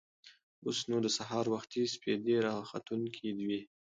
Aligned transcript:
اوس 0.65 0.79
نو 0.89 0.97
د 1.05 1.07
سهار 1.17 1.45
وختي 1.53 1.81
سپېدې 1.93 2.35
راختونکې 2.47 3.27
وې. 3.47 3.61